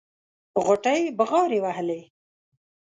[0.65, 2.01] غوټۍ بغاري وهلې.